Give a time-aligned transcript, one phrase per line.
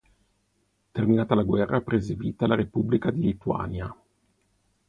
[0.99, 3.95] Terminata la guerra, prese vita la Repubblica di Lituania.